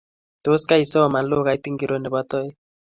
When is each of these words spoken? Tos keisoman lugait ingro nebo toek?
Tos 0.43 0.63
keisoman 0.71 1.29
lugait 1.31 1.67
ingro 1.73 1.95
nebo 1.99 2.19
toek? 2.29 2.53